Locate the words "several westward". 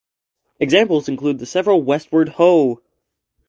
1.45-2.29